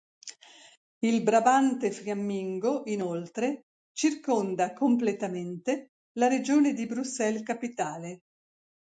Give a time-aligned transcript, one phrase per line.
[1.03, 8.21] Il Brabante Fiammingo inoltre circonda completamente la Regione di Bruxelles-Capitale.